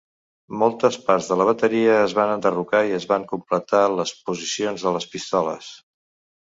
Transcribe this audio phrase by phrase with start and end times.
[0.61, 4.99] Moltes parts de la bateria es van enderrocar i es van completar les posicions de
[4.99, 5.75] les pistoles.